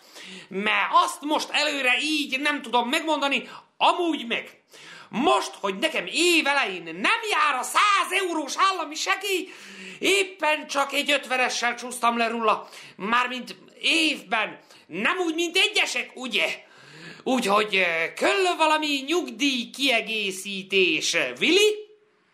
Mert 0.48 0.90
azt 0.92 1.22
most 1.22 1.50
előre 1.52 1.98
így 2.02 2.40
nem 2.40 2.62
tudom 2.62 2.90
megmondani, 2.90 3.50
amúgy 3.78 4.28
meg. 4.28 4.64
Most, 5.10 5.52
hogy 5.60 5.76
nekem 5.76 6.06
év 6.06 6.48
elején 6.48 6.84
nem 6.84 7.20
jár 7.32 7.60
a 7.60 7.64
100 7.64 7.80
eurós 8.10 8.54
állami 8.58 8.96
segély, 8.96 9.50
éppen 10.00 10.68
csak 10.68 10.94
egy 10.94 11.12
ötvenessel 11.12 11.76
csúsztam 11.76 12.18
le 12.18 12.28
rulla. 12.28 12.70
Mármint 12.96 13.56
évben, 13.82 14.60
nem 14.88 15.18
úgy, 15.18 15.36
mint 15.36 15.58
egyesek, 15.58 16.12
ugye? 16.14 16.68
Úgyhogy 17.24 17.76
eh, 17.76 18.12
köll 18.16 18.56
valami 18.58 19.04
nyugdíj 19.08 19.70
kiegészítés. 19.70 21.18
Vili? 21.38 21.88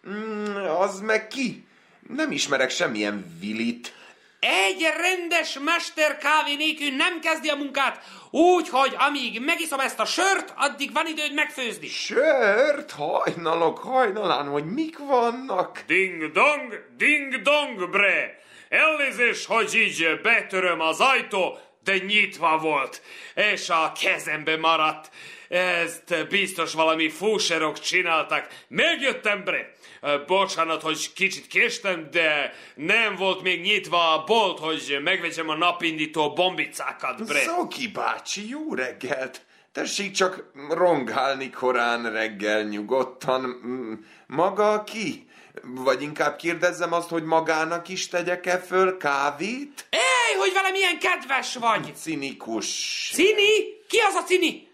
Mm, 0.10 0.56
az 0.56 1.00
meg 1.00 1.28
ki? 1.28 1.66
Nem 2.08 2.32
ismerek 2.32 2.70
semmilyen 2.70 3.38
vilit. 3.40 3.94
Egy 4.40 4.88
rendes 4.98 5.60
mester 5.60 6.18
kávé 6.18 6.56
nélkül 6.56 6.96
nem 6.96 7.20
kezdi 7.20 7.48
a 7.50 7.56
munkát, 7.56 8.04
úgy, 8.32 8.70
hogy 8.70 8.96
amíg 8.98 9.42
megiszom 9.42 9.80
ezt 9.80 10.00
a 10.00 10.06
sört, 10.06 10.54
addig 10.56 10.94
van 10.94 11.08
időd 11.08 11.34
megfőzni. 11.34 11.88
Sört? 11.88 12.92
Hajnalok 12.92 13.78
hajnalán, 13.78 14.48
hogy 14.48 14.66
mik 14.66 14.98
vannak? 14.98 15.84
Ding-dong, 15.88 16.86
ding-dong, 16.98 17.90
bre! 17.90 18.44
Elnézést, 18.70 19.46
hogy 19.46 19.76
így 19.76 20.20
betöröm 20.22 20.80
az 20.80 21.00
ajtó, 21.00 21.58
de 21.86 21.98
nyitva 21.98 22.58
volt, 22.58 23.02
és 23.36 23.70
a 23.70 23.92
kezembe 24.02 24.58
maradt. 24.58 25.12
Ezt 25.48 26.28
biztos 26.30 26.74
valami 26.74 27.10
fúserok 27.10 27.80
csináltak. 27.80 28.48
Megjöttem, 28.68 29.44
bre! 29.44 29.74
Bocsánat, 30.28 30.82
hogy 30.82 31.14
kicsit 31.14 31.48
késtem, 31.48 32.08
de 32.12 32.54
nem 32.76 33.16
volt 33.16 33.42
még 33.42 33.62
nyitva 33.62 34.14
a 34.14 34.24
bolt, 34.24 34.60
hogy 34.60 35.00
megvegyem 35.04 35.50
a 35.50 35.56
napindító 35.56 36.34
bombicákat, 36.34 37.26
bre. 37.26 37.44
Zoki 37.44 37.88
bácsi, 37.88 38.50
jó 38.50 38.74
reggelt! 38.74 39.42
Tessék 39.72 40.12
csak 40.12 40.52
rongálni 40.70 41.50
korán 41.50 42.12
reggel 42.12 42.64
nyugodtan. 42.64 43.44
Maga 44.28 44.84
ki? 44.84 45.28
Vagy 45.62 46.02
inkább 46.02 46.36
kérdezzem 46.36 46.94
azt, 46.94 47.10
hogy 47.10 47.24
magának 47.24 47.88
is 47.88 48.08
tegyek-e 48.08 48.60
föl 48.60 48.98
kávét? 48.98 49.86
Éj, 49.90 50.38
hogy 50.38 50.54
vele 50.54 50.70
milyen 50.72 51.00
kedves 51.00 51.56
vagy! 51.56 51.96
Cinikus. 51.96 52.68
Cini? 53.14 53.84
Ki 53.88 53.98
az 53.98 54.16
a 54.16 54.24
cini? 54.24 54.68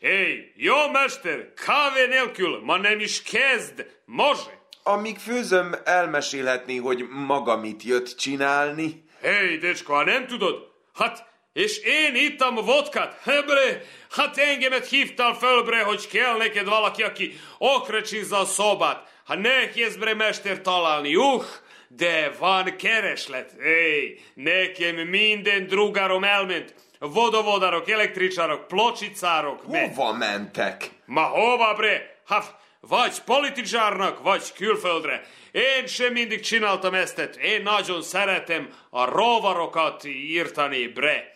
Hé, 0.00 0.52
jó 0.56 0.88
mester, 0.88 1.52
kávé 1.54 2.06
nélkül 2.06 2.60
ma 2.64 2.76
nem 2.76 3.00
is 3.00 3.22
kezd, 3.22 3.86
može. 4.04 4.58
Amíg 4.82 5.18
főzöm, 5.18 5.74
elmesélhetné, 5.84 6.76
hogy 6.76 7.08
maga 7.08 7.56
mit 7.56 7.82
jött 7.82 8.16
csinálni? 8.16 9.04
Hé, 9.22 9.56
decsko, 9.56 9.92
a 9.92 10.04
nem 10.04 10.26
tudod? 10.26 10.54
Hát, 10.94 11.26
és 11.52 11.78
én 11.78 12.14
ittam 12.14 12.54
vodkát, 12.54 13.20
he 13.22 13.42
bre, 13.42 13.84
hát 14.10 14.36
engemet 14.36 14.88
hívtál 14.88 15.34
föl, 15.34 15.62
bre, 15.62 15.82
hogy 15.82 16.08
kell 16.08 16.36
neked 16.36 16.68
valaki, 16.68 17.02
aki 17.02 17.40
okrecsizza 17.58 18.38
a 18.38 18.44
szobát. 18.44 19.17
Hát 19.28 19.40
nehéz, 19.40 19.96
bre, 19.96 20.14
mester 20.14 20.60
találni, 20.60 21.16
uh, 21.16 21.44
de 21.88 22.32
van 22.38 22.76
kereslet. 22.76 23.52
Hé, 23.62 24.18
nekem 24.34 24.96
minden 24.96 25.66
drugárom 25.66 26.24
elment. 26.24 26.74
Vodovodarok, 26.98 27.90
električarok, 27.90 28.66
pločicárok, 28.68 29.66
me. 29.66 29.80
Hova 29.80 30.12
mentek? 30.12 30.90
Ma 31.04 31.22
hova, 31.22 31.74
bre? 31.74 32.20
Hát, 32.26 32.56
vagy 32.80 33.22
politizsárnak, 33.24 34.22
vagy 34.22 34.52
külföldre. 34.52 35.22
Én 35.52 35.86
sem 35.86 36.12
mindig 36.12 36.40
csináltam 36.40 36.94
ezt, 36.94 37.18
én 37.42 37.62
nagyon 37.62 38.02
szeretem 38.02 38.68
a 38.90 39.04
rovarokat 39.04 40.04
írtani, 40.04 40.86
bre. 40.86 41.32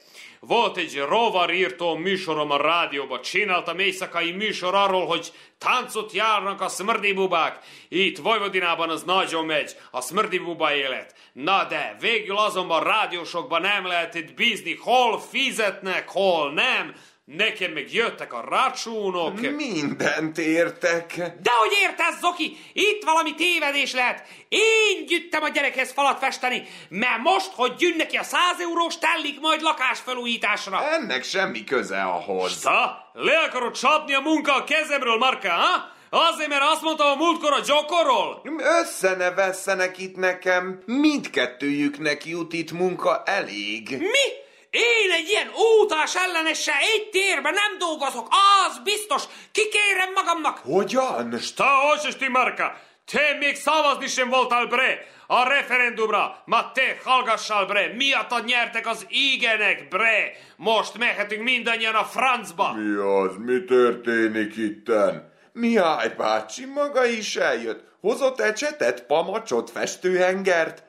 Volt 0.47 0.77
egy 0.77 0.99
rovarírtó 0.99 1.95
műsorom 1.95 2.51
a 2.51 2.57
rádióba. 2.57 3.21
Csináltam 3.21 3.79
éjszakai 3.79 4.33
műsor 4.33 4.75
arról, 4.75 5.07
hogy 5.07 5.33
táncot 5.59 6.13
járnak 6.13 6.61
a 6.61 6.69
smrdibubák. 6.69 7.59
Itt 7.89 8.19
Vojvodinában 8.19 8.89
az 8.91 9.03
nagyon 9.03 9.45
megy, 9.45 9.77
a 9.91 10.01
smrdibuba 10.01 10.75
élet. 10.75 11.15
Na 11.33 11.65
de, 11.65 11.97
végül 12.01 12.37
azonban 12.37 12.83
rádiósokban 12.83 13.61
nem 13.61 13.87
lehet 13.87 14.15
itt 14.15 14.35
bízni, 14.35 14.77
hol 14.81 15.21
fizetnek, 15.21 16.09
hol 16.09 16.53
nem. 16.53 16.95
Nekem 17.25 17.73
meg 17.73 17.93
jöttek 17.93 18.33
a 18.33 18.45
rácsónok. 18.49 19.41
Mindent 19.41 20.39
értek. 20.39 21.17
De 21.17 21.51
hogy 21.51 21.71
értesz, 21.83 22.19
Zoki? 22.21 22.57
Itt 22.73 23.05
valami 23.05 23.35
tévedés 23.35 23.93
lehet. 23.93 24.27
Én 24.49 25.07
gyűjtem 25.07 25.43
a 25.43 25.49
gyerekhez 25.49 25.93
falat 25.93 26.19
festeni, 26.19 26.63
mert 26.89 27.23
most, 27.23 27.51
hogy 27.55 27.75
gyűn 27.75 27.97
neki 27.97 28.17
a 28.17 28.23
100 28.23 28.41
eurós, 28.61 28.99
tellik 28.99 29.41
majd 29.41 29.61
lakásfelújításra. 29.61 30.85
Ennek 30.85 31.25
semmi 31.25 31.65
köze 31.65 32.03
ahhoz. 32.03 32.61
Te? 32.61 32.71
Le 33.13 33.39
akarod 33.39 33.77
csapni 33.77 34.15
a 34.15 34.21
munka 34.21 34.55
a 34.55 34.65
kezemről, 34.65 35.17
Marka, 35.17 35.49
ha? 35.51 35.91
Azért, 36.11 36.49
mert 36.49 36.63
azt 36.63 36.83
mondtam 36.83 37.07
a 37.07 37.15
múltkor 37.15 37.53
a 37.53 37.61
gyokorról? 37.61 38.43
Össze 38.81 39.17
ne 39.17 39.31
vesszenek 39.31 39.99
itt 39.99 40.17
nekem. 40.17 40.83
Mindkettőjüknek 40.87 42.25
jut 42.27 42.53
itt 42.53 42.73
munka 42.73 43.23
elég. 43.25 43.97
Mi? 43.99 44.41
Én 44.73 45.11
egy 45.11 45.29
ilyen 45.29 45.51
útás 45.81 46.17
ellenessel 46.17 46.75
egy 46.95 47.09
térben 47.09 47.55
nem 47.55 47.79
dolgozok, 47.79 48.29
az 48.31 48.79
biztos, 48.85 49.23
kikérem 49.53 50.13
magamnak. 50.15 50.59
Hogyan? 50.59 51.39
Šta 51.39 51.65
hoćeš 51.65 52.17
ti, 52.17 52.29
Marka? 52.29 52.81
Te 53.05 53.37
még 53.41 53.57
szavazni 53.57 54.07
sem 54.07 54.29
voltál, 54.29 54.67
bre! 54.67 55.07
A 55.27 55.49
referendumra! 55.49 56.43
Ma 56.45 56.73
te 56.73 56.99
hallgassál, 57.05 57.67
bre! 57.67 57.93
Miattad 57.97 58.45
nyertek 58.45 58.87
az 58.87 59.07
igenek, 59.09 59.89
bre! 59.89 60.33
Most 60.57 60.99
mehetünk 60.99 61.43
mindannyian 61.43 61.95
a 61.95 62.05
francba! 62.05 62.73
Mi 62.73 62.95
az? 62.95 63.37
Mi 63.37 63.65
történik 63.65 64.57
itten? 64.57 65.33
Mihály 65.53 66.09
bácsi 66.17 66.65
maga 66.65 67.05
is 67.05 67.37
eljött. 67.37 67.85
Hozott 68.01 68.41
ecsetet, 68.41 69.07
pamacsot, 69.07 69.71
festőhengert? 69.71 70.83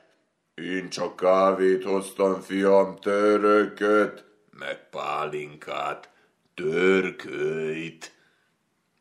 Én 0.54 0.88
csak 0.88 1.16
kávét 1.16 1.84
hoztam, 1.84 2.40
fiam, 2.40 2.96
törököt, 2.96 4.24
meg 4.50 4.88
pálinkát, 4.90 6.10
törkölyt. 6.54 8.12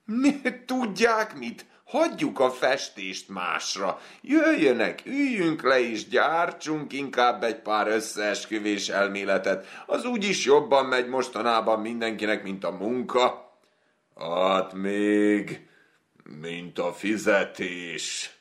Mi, 0.06 0.42
tudják 0.66 1.38
mit? 1.38 1.66
Hagyjuk 1.84 2.40
a 2.40 2.52
festést 2.52 3.30
másra. 3.30 4.00
Jöjjönek, 4.22 5.02
üljünk 5.06 5.62
le 5.62 5.80
és 5.80 6.08
gyártsunk 6.08 6.94
inkább 6.94 7.44
egy 7.44 7.60
pár 7.60 7.88
összeesküvés 7.88 8.90
elméletet. 8.90 9.84
Az 9.86 10.06
úgyis 10.06 10.46
jobban 10.46 10.86
megy 10.86 11.08
mostanában 11.08 11.82
mindenkinek, 11.82 12.44
mint 12.44 12.64
a 12.64 12.72
munka. 12.72 13.58
Hát 14.16 14.74
még, 14.74 15.68
mint 16.24 16.80
a 16.80 16.94
fizetés. 16.94 18.33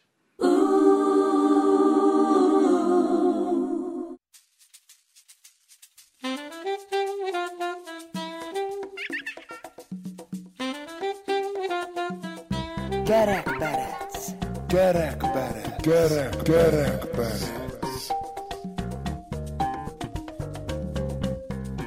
Kerek, 15.82 16.42
kerekperec. 16.42 17.50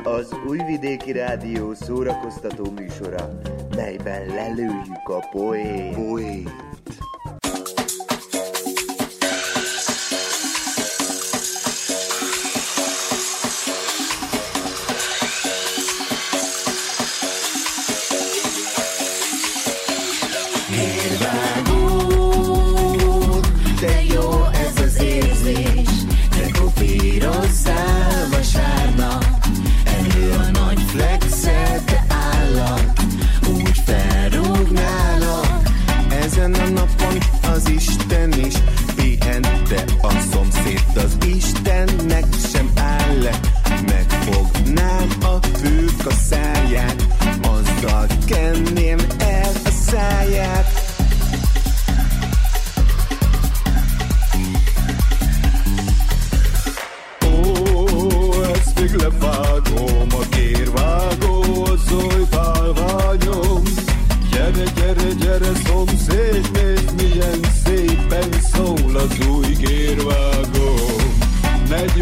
Az 0.03 0.31
Újvidéki 0.47 1.11
Rádió 1.11 1.73
szórakoztató 1.73 2.71
műsora, 2.71 3.39
melyben 3.75 4.25
lelőjük 4.25 5.07
a 5.09 5.27
poét. 5.31 5.95
Poét. 5.95 6.74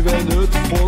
veines 0.04 0.26
de 0.26 0.46
tronc. 0.48 0.83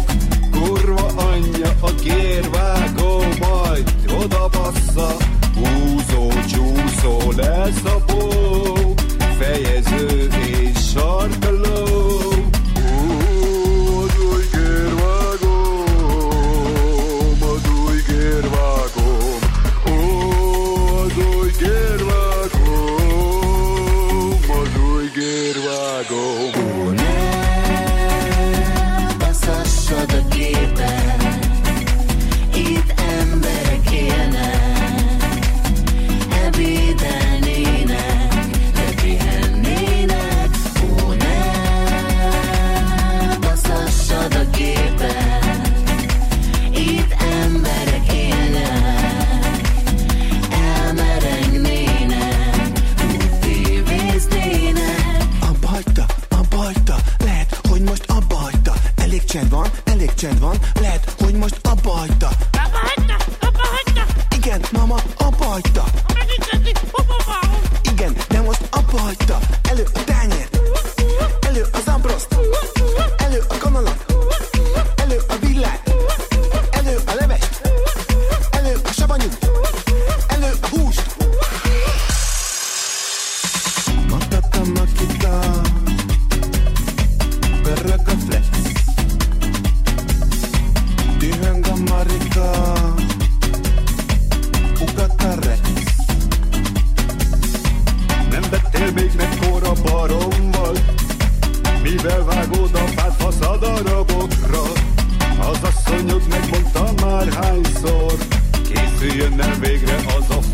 Elég 60.25 60.39
csend 60.39 60.74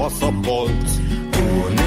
az 0.05 0.11
a 0.11 0.19
faszapolc 0.19 0.97
Ó, 1.37 1.81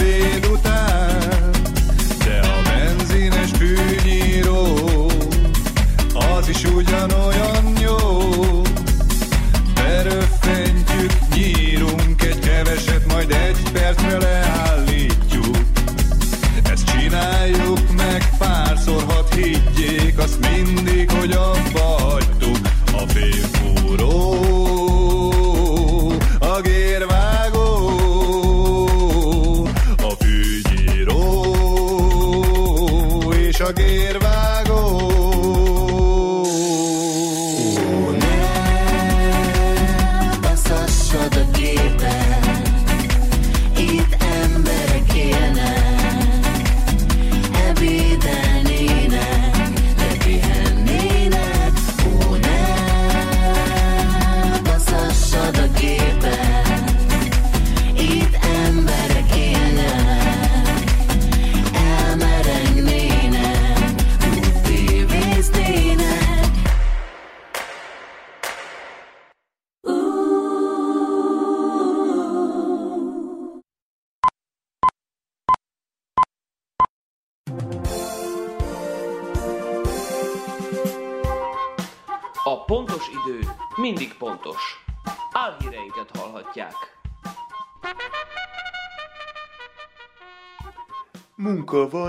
Ebéd 0.00 0.46
után 0.52 0.69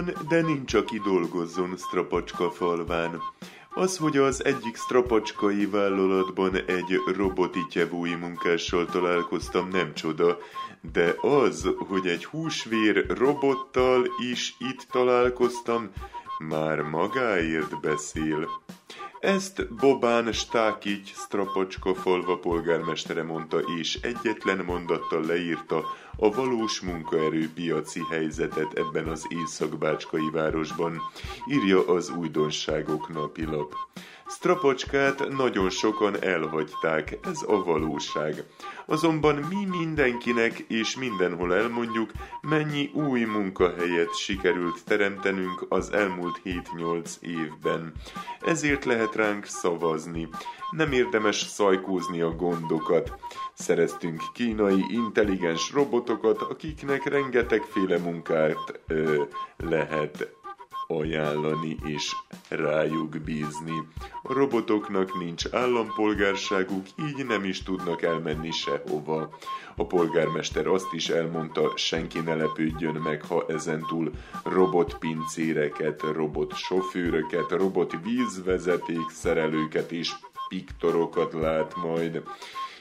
van, 0.06 0.28
de 0.28 0.42
nincs, 0.42 0.74
aki 0.74 1.00
dolgozzon 1.00 1.78
Strapacska 1.78 2.52
falván. 2.52 3.22
Az, 3.74 3.98
hogy 3.98 4.18
az 4.18 4.46
egyik 4.46 4.76
strapacskai 4.76 5.66
vállalatban 5.66 6.56
egy 6.56 7.00
robotityevói 7.16 8.16
munkással 8.16 8.86
találkoztam, 8.86 9.68
nem 9.68 9.94
csoda, 9.94 10.38
de 10.94 11.16
az, 11.22 11.70
hogy 11.78 12.08
egy 12.08 12.26
húsvér 12.26 13.06
robottal 13.08 14.06
is 14.32 14.56
itt 14.60 14.88
találkoztam, 14.92 15.90
már 16.40 16.82
magáért 16.82 17.82
beszél. 17.82 18.48
Ezt 19.22 19.74
Bobán 19.76 20.32
Stákics 20.32 21.14
Strapocska 21.14 21.96
falva 21.96 22.38
polgármestere 22.38 23.24
mondta, 23.24 23.60
és 23.80 24.00
egyetlen 24.02 24.66
mondattal 24.66 25.26
leírta 25.26 25.84
a 26.18 26.32
valós 26.32 26.80
munkaerőpiaci 26.80 28.02
helyzetet 28.10 28.78
ebben 28.78 29.08
az 29.08 29.28
északbácskai 29.30 30.30
városban, 30.32 31.02
írja 31.50 31.88
az 31.88 32.10
Újdonságok 32.10 33.14
napilap. 33.14 33.74
Strapocskát 34.36 35.30
nagyon 35.30 35.70
sokan 35.70 36.24
elhagyták, 36.24 37.18
ez 37.24 37.42
a 37.48 37.64
valóság. 37.64 38.44
Azonban 38.86 39.36
mi 39.36 39.66
mindenkinek 39.66 40.60
és 40.60 40.98
mindenhol 40.98 41.56
elmondjuk, 41.56 42.12
mennyi 42.42 42.92
új 42.94 43.24
munkahelyet 43.24 44.16
sikerült 44.16 44.84
teremtenünk 44.86 45.66
az 45.70 45.92
elmúlt 45.92 46.42
7-8 46.44 47.16
évben. 47.22 47.92
Ezért 48.42 48.86
lehet 48.86 49.16
ránk 49.16 49.46
szavazni. 49.46 50.28
Nem 50.72 50.92
érdemes 50.92 51.38
szajkózni 51.40 52.22
a 52.22 52.36
gondokat. 52.36 53.14
Szereztünk 53.54 54.22
kínai 54.34 54.86
intelligens 54.90 55.72
robotokat, 55.72 56.42
akiknek 56.42 57.04
rengetegféle 57.04 57.98
munkát 57.98 58.80
ö, 58.88 59.24
lehet 59.58 60.40
ajánlani 60.98 61.78
és 61.86 62.16
rájuk 62.50 63.18
bízni. 63.18 63.88
A 64.24 64.34
robotoknak 64.34 65.18
nincs 65.20 65.46
állampolgárságuk, 65.52 66.86
így 67.10 67.26
nem 67.26 67.44
is 67.44 67.64
tudnak 67.64 68.02
elmenni 68.02 68.52
sehova. 68.52 69.38
A 69.76 69.86
polgármester 69.86 70.68
azt 70.68 70.94
is 70.94 71.10
elmondta, 71.10 71.72
senki 71.76 72.20
ne 72.20 72.36
lepődjön 72.36 72.96
meg, 72.96 73.24
ha 73.26 73.46
ezentúl 73.48 74.12
robotpincéreket, 74.44 76.02
robotsofőröket, 76.02 77.52
szerelőket 79.10 79.92
és 79.92 80.12
piktorokat 80.48 81.34
lát 81.34 81.76
majd. 81.76 82.24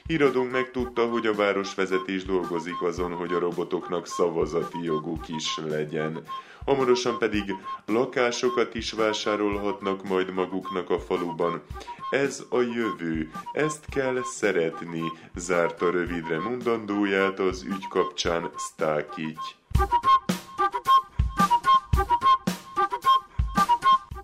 Híradónk 0.07 0.51
megtudta, 0.51 1.07
hogy 1.07 1.27
a 1.27 1.35
városvezetés 1.35 2.25
dolgozik 2.25 2.83
azon, 2.83 3.13
hogy 3.13 3.33
a 3.33 3.39
robotoknak 3.39 4.07
szavazati 4.07 4.83
joguk 4.83 5.29
is 5.29 5.59
legyen. 5.69 6.23
Hamarosan 6.65 7.19
pedig 7.19 7.55
lakásokat 7.87 8.75
is 8.75 8.93
vásárolhatnak 8.93 10.05
majd 10.05 10.33
maguknak 10.33 10.91
a 10.91 11.01
faluban. 11.01 11.63
Ez 12.11 12.45
a 12.49 12.61
jövő, 12.61 13.31
ezt 13.53 13.85
kell 13.91 14.23
szeretni, 14.23 15.03
zárta 15.35 15.91
rövidre 15.91 16.39
mondandóját 16.39 17.39
az 17.39 17.63
ügy 17.63 17.89
kapcsán 17.89 18.51
Stákics. 18.57 19.55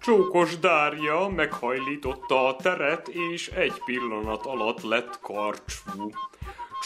Csókos 0.01 0.59
Dária 0.59 1.29
meghajlította 1.29 2.47
a 2.47 2.57
teret, 2.57 3.09
és 3.09 3.49
egy 3.49 3.83
pillanat 3.85 4.47
alatt 4.47 4.83
lett 4.83 5.19
karcsú. 5.21 6.11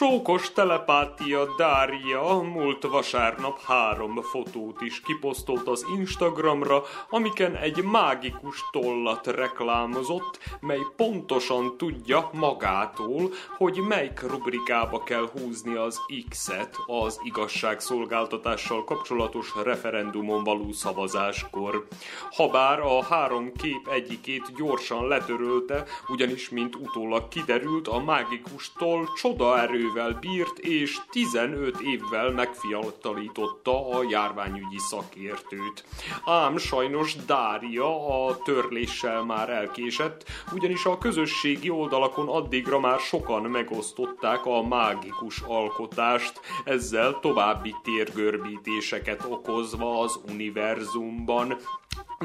Csókos 0.00 0.52
telepátia 0.52 1.54
Dária 1.56 2.40
múlt 2.40 2.82
vasárnap 2.82 3.60
három 3.60 4.22
fotót 4.22 4.80
is 4.80 5.00
kiposztolt 5.00 5.68
az 5.68 5.86
Instagramra, 5.96 6.82
amiken 7.10 7.56
egy 7.56 7.82
mágikus 7.82 8.64
tollat 8.70 9.26
reklámozott, 9.26 10.38
mely 10.60 10.80
pontosan 10.96 11.76
tudja 11.76 12.30
magától, 12.32 13.30
hogy 13.56 13.76
melyik 13.88 14.20
rubrikába 14.22 15.02
kell 15.02 15.28
húzni 15.32 15.74
az 15.74 15.98
X-et 16.28 16.76
az 16.86 17.20
igazságszolgáltatással 17.22 18.84
kapcsolatos 18.84 19.52
referendumon 19.64 20.44
való 20.44 20.72
szavazáskor. 20.72 21.86
Habár 22.30 22.80
a 22.80 23.04
három 23.04 23.52
kép 23.52 23.88
egyikét 23.88 24.56
gyorsan 24.56 25.08
letörölte, 25.08 25.84
ugyanis 26.08 26.48
mint 26.48 26.76
utólag 26.76 27.28
kiderült, 27.28 27.88
a 27.88 27.98
mágikus 27.98 28.72
toll 28.78 29.04
csodaerő 29.14 29.88
erővel 29.90 30.18
bírt, 30.20 30.58
és 30.58 30.98
15 31.10 31.80
évvel 31.80 32.30
megfiatalította 32.30 33.90
a 33.90 34.02
járványügyi 34.10 34.78
szakértőt. 34.78 35.84
Ám 36.24 36.56
sajnos 36.56 37.14
Dária 37.26 38.26
a 38.26 38.38
törléssel 38.42 39.22
már 39.22 39.50
elkésett, 39.50 40.24
ugyanis 40.52 40.84
a 40.84 40.98
közösségi 40.98 41.70
oldalakon 41.70 42.28
addigra 42.28 42.80
már 42.80 42.98
sokan 42.98 43.42
megosztották 43.42 44.46
a 44.46 44.62
mágikus 44.62 45.40
alkotást, 45.40 46.40
ezzel 46.64 47.18
további 47.20 47.74
térgörbítéseket 47.82 49.24
okozva 49.28 50.00
az 50.00 50.20
univerzumban, 50.32 51.56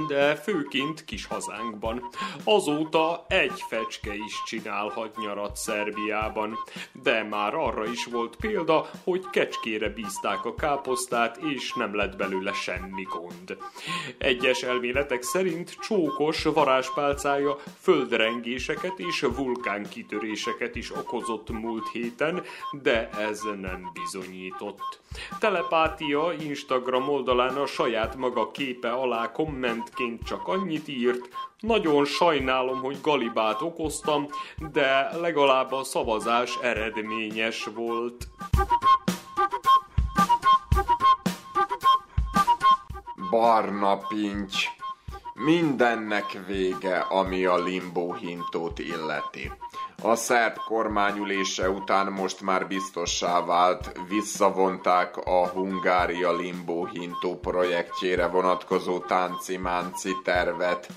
de 0.07 0.35
főként 0.35 1.05
kis 1.05 1.25
hazánkban. 1.25 2.09
Azóta 2.43 3.25
egy 3.27 3.61
fecske 3.69 4.13
is 4.13 4.43
csinálhat 4.45 5.17
nyarat 5.17 5.55
Szerbiában, 5.55 6.57
de 6.91 7.23
már 7.23 7.53
arra 7.53 7.85
is 7.85 8.05
volt 8.05 8.35
példa, 8.35 8.89
hogy 9.03 9.29
kecskére 9.29 9.89
bízták 9.89 10.45
a 10.45 10.55
káposztát, 10.55 11.37
és 11.37 11.73
nem 11.73 11.95
lett 11.95 12.15
belőle 12.15 12.53
semmi 12.53 13.03
gond. 13.03 13.57
Egyes 14.17 14.63
elméletek 14.63 15.21
szerint 15.21 15.77
csókos 15.79 16.43
varázspálcája 16.43 17.55
földrengéseket 17.79 18.99
és 18.99 19.25
vulkánkitöréseket 19.35 20.75
is 20.75 20.95
okozott 20.95 21.49
múlt 21.49 21.89
héten, 21.91 22.43
de 22.71 23.09
ez 23.09 23.41
nem 23.61 23.91
bizonyított. 23.93 25.03
Telepátia 25.39 26.33
Instagram 26.39 27.09
oldalán 27.09 27.55
a 27.55 27.65
saját 27.65 28.15
maga 28.15 28.51
képe 28.51 28.91
alá 28.91 29.31
kommentként 29.65 30.23
csak 30.23 30.47
annyit 30.47 30.87
írt, 30.87 31.29
nagyon 31.59 32.05
sajnálom, 32.05 32.81
hogy 32.81 32.97
galibát 33.01 33.61
okoztam, 33.61 34.27
de 34.71 35.17
legalább 35.17 35.71
a 35.71 35.83
szavazás 35.83 36.57
eredményes 36.61 37.67
volt. 37.75 38.27
Barna 43.29 43.97
pinty. 43.97 44.55
Mindennek 45.33 46.39
vége, 46.47 46.99
ami 46.99 47.45
a 47.45 47.63
limbo 47.63 48.13
hintót 48.13 48.79
illeti. 48.79 49.51
A 50.01 50.15
szerb 50.15 50.57
kormányülése 50.57 51.69
után 51.69 52.11
most 52.11 52.41
már 52.41 52.67
biztossá 52.67 53.45
vált, 53.45 53.91
visszavonták 54.07 55.17
a 55.17 55.47
Hungária 55.47 56.35
Limbo 56.35 56.85
Hintó 56.85 57.39
projektjére 57.39 58.27
vonatkozó 58.27 58.99
tánci-mánci 58.99 60.11
tervet. 60.23 60.87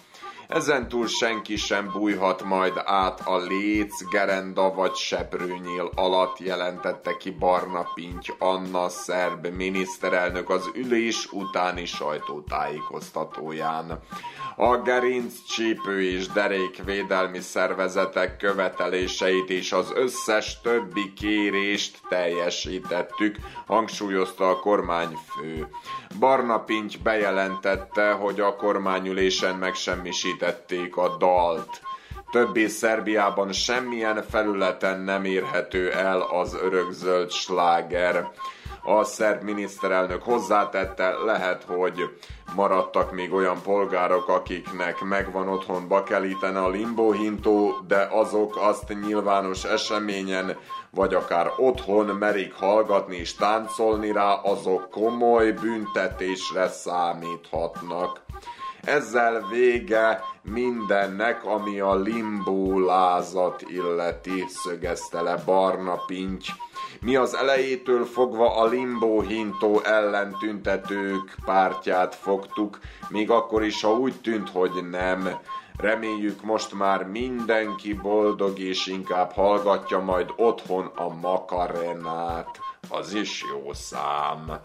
Ezentúl 0.49 1.07
senki 1.07 1.57
sem 1.57 1.91
bújhat 1.93 2.43
majd 2.43 2.83
át 2.85 3.21
a 3.25 3.39
léc, 3.39 4.09
gerenda 4.11 4.75
vagy 4.75 4.95
seprőnyíl 4.95 5.91
alatt 5.95 6.39
jelentette 6.39 7.17
ki 7.17 7.31
Barna 7.31 7.87
Pinty 7.95 8.33
Anna 8.39 8.89
szerb 8.89 9.47
miniszterelnök 9.47 10.51
az 10.51 10.71
ülés 10.75 11.33
utáni 11.33 11.85
sajtótájékoztatóján. 11.85 14.01
A 14.57 14.77
gerinc, 14.77 15.35
csípő 15.49 16.03
és 16.03 16.27
derékvédelmi 16.27 17.41
szervezetek 17.41 18.37
követeléseit 18.37 19.51
és 19.51 19.73
az 19.73 19.93
összes 19.95 20.61
többi 20.61 21.13
kérést 21.13 21.99
teljesítettük, 22.09 23.37
hangsúlyozta 23.67 24.49
a 24.49 24.61
kormányfő. 24.61 25.69
Barna 26.19 26.59
Pinty 26.59 26.97
bejelentette, 27.03 28.13
hogy 28.13 28.41
a 28.41 28.57
kormányülésen 28.57 29.57
megsemmisítették 30.41 30.97
a 30.97 31.17
dalt. 31.17 31.81
Többé 32.31 32.67
Szerbiában 32.67 33.53
semmilyen 33.53 34.23
felületen 34.31 35.01
nem 35.01 35.25
érhető 35.25 35.93
el 35.93 36.21
az 36.21 36.55
örökzöld 36.55 37.31
sláger. 37.31 38.31
A 38.83 39.05
szerb 39.05 39.43
miniszterelnök 39.43 40.23
hozzátette, 40.23 41.11
lehet, 41.11 41.63
hogy 41.63 42.19
maradtak 42.55 43.13
még 43.13 43.33
olyan 43.33 43.63
polgárok, 43.63 44.29
akiknek 44.29 45.01
megvan 45.01 45.49
otthon 45.49 45.89
bakeliten 45.89 46.57
a 46.57 46.69
limbóhintó, 46.69 47.77
de 47.87 48.09
azok 48.11 48.57
azt 48.57 48.95
nyilvános 49.07 49.65
eseményen, 49.65 50.57
vagy 50.91 51.15
akár 51.15 51.53
otthon 51.57 52.07
merik 52.07 52.55
hallgatni 52.55 53.17
és 53.17 53.35
táncolni 53.35 54.13
rá, 54.13 54.33
azok 54.33 54.91
komoly 54.91 55.53
büntetésre 55.53 56.69
számíthatnak. 56.69 58.21
Ezzel 58.81 59.47
vége 59.51 60.21
mindennek, 60.43 61.45
ami 61.45 61.81
a 61.81 61.95
limbólázat 61.95 63.63
illeti, 63.69 64.45
szögezte 64.49 65.21
le 65.21 65.37
Barna 65.45 65.97
Pinty. 66.07 66.49
Mi 67.01 67.17
az 67.17 67.35
elejétől 67.35 68.05
fogva 68.05 68.57
a 68.57 68.67
Limbo 68.67 69.21
Hintó 69.21 69.81
ellen 69.81 70.37
tüntetők 70.39 71.37
pártját 71.45 72.15
fogtuk, 72.15 72.79
még 73.09 73.31
akkor 73.31 73.65
is, 73.65 73.83
ha 73.83 73.93
úgy 73.93 74.21
tűnt, 74.21 74.51
hogy 74.51 74.89
nem. 74.91 75.29
Reméljük 75.77 76.43
most 76.43 76.75
már 76.75 77.05
mindenki 77.07 77.95
boldog 77.95 78.59
és 78.59 78.87
inkább 78.87 79.33
hallgatja 79.33 79.99
majd 79.99 80.33
otthon 80.37 80.87
a 80.97 81.09
Makarenát. 81.09 82.59
Az 82.89 83.15
is 83.15 83.45
jó 83.53 83.73
szám. 83.73 84.61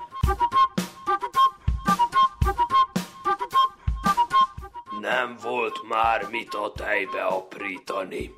Nem 5.23 5.38
volt 5.41 5.88
már 5.88 6.27
mit 6.29 6.53
a 6.53 6.71
tejbe 6.75 7.23
aprítani. 7.23 8.33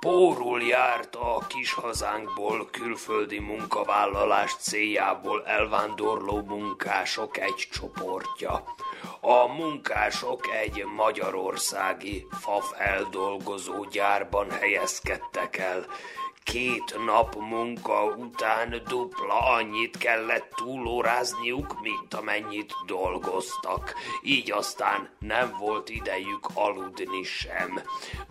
Pórul 0.00 0.62
járt 0.62 1.14
a 1.16 1.44
kis 1.48 1.72
hazánkból 1.72 2.68
külföldi 2.70 3.38
munkavállalás 3.38 4.56
céljából 4.58 5.46
elvándorló 5.46 6.42
munkások 6.42 7.38
egy 7.38 7.68
csoportja. 7.72 8.64
A 9.20 9.46
munkások 9.46 10.48
egy 10.64 10.84
magyarországi 10.96 12.26
fafeldolgozó 12.30 13.84
gyárban 13.84 14.50
helyezkedtek 14.50 15.56
el, 15.56 15.86
Két 16.52 17.04
nap 17.04 17.34
munka 17.34 18.04
után 18.04 18.82
dupla 18.88 19.38
annyit 19.38 19.96
kellett 19.96 20.52
túlórázniuk, 20.56 21.80
mint 21.80 22.14
amennyit 22.14 22.72
dolgoztak. 22.86 23.94
Így 24.22 24.52
aztán 24.52 25.10
nem 25.18 25.56
volt 25.58 25.88
idejük 25.88 26.48
aludni 26.54 27.22
sem. 27.22 27.80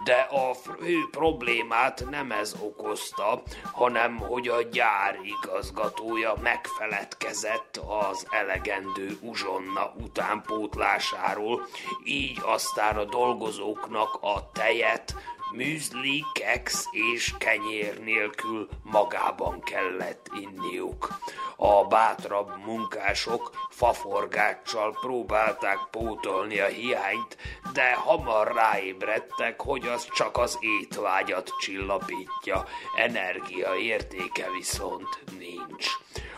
De 0.03 0.27
a 0.29 0.53
fő 0.53 1.07
problémát 1.11 2.05
nem 2.09 2.31
ez 2.31 2.55
okozta, 2.61 3.41
hanem 3.71 4.17
hogy 4.17 4.47
a 4.47 4.61
gyár 4.61 5.19
igazgatója 5.23 6.33
megfeledkezett 6.41 7.81
az 7.87 8.27
elegendő 8.29 9.17
uzsonna 9.21 9.93
utánpótlásáról, 10.03 11.67
így 12.03 12.39
aztán 12.43 12.97
a 12.97 13.03
dolgozóknak 13.03 14.17
a 14.21 14.51
tejet, 14.53 15.15
műzli, 15.55 16.23
keks 16.33 16.83
és 16.91 17.33
kenyér 17.37 17.99
nélkül 18.03 18.69
magában 18.83 19.61
kellett 19.61 20.27
inniuk. 20.39 21.19
A 21.55 21.85
bátrabb 21.85 22.51
munkások 22.65 23.67
faforgáccsal 23.69 24.97
próbálták 25.01 25.77
pótolni 25.91 26.59
a 26.59 26.67
hiányt, 26.67 27.37
de 27.73 27.93
hamar 27.93 28.53
ráébredtek, 28.53 29.61
hogy 29.61 29.87
az 29.87 30.07
csak 30.15 30.37
az 30.37 30.57
étvágyat 30.59 31.49
csillapítja, 31.59 32.65
energia 32.97 33.75
értéke 33.75 34.47
viszont 34.57 35.23
nincs. 35.37 35.87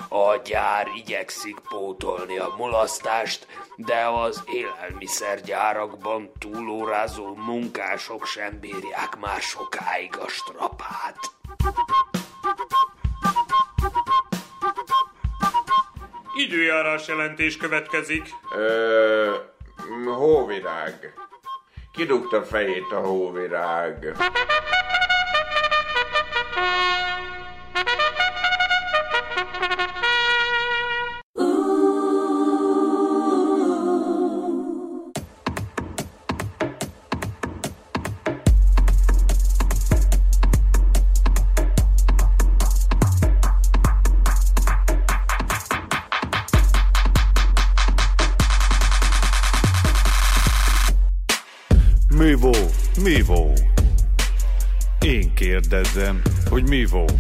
A 0.10 0.36
gyár 0.46 0.88
igyekszik 0.96 1.60
pótolni 1.70 2.38
a 2.38 2.54
mulasztást, 2.58 3.48
de 3.76 4.06
az 4.06 4.44
élelmiszergyárakban 4.46 6.32
túlórázó 6.40 7.36
munkások 7.36 8.26
sem 8.26 8.60
bírják 8.60 9.18
már 9.20 9.42
sokáig 9.42 10.18
a 10.18 10.28
strapát. 10.28 11.18
Időjárás 16.36 17.08
jelentés 17.08 17.58
következik. 17.58 18.30
Ö, 18.56 19.36
hóvirág. 20.06 21.14
Kidugta 21.92 22.44
fejét 22.44 22.92
a 22.92 23.00
hóvirág. 23.00 24.16
Kérdezem, 55.98 56.22
hogy 56.50 56.68
mi 56.70 56.86
volt? 56.86 57.14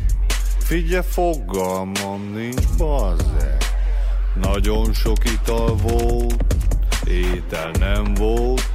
Figyelj, 0.59 1.05
fogalmam 1.09 2.31
nincs, 2.33 2.67
bazze. 2.77 3.57
Nagyon 4.41 4.93
sok 4.93 5.17
ital 5.25 5.75
volt, 5.75 6.55
étel 7.07 7.71
nem 7.79 8.13
volt, 8.13 8.69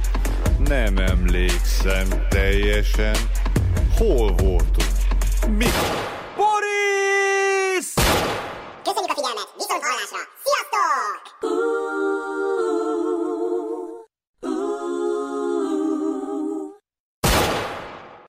nem 0.67 0.97
emlékszem 0.97 2.07
teljesen. 2.29 3.15
Hol 3.97 4.35
voltunk? 4.35 4.91
Mikor? 5.57 5.92